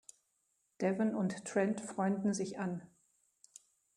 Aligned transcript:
Devon 0.81 1.13
und 1.13 1.45
Trent 1.45 1.79
freunden 1.79 2.33
sich 2.33 2.57
an. 2.57 2.81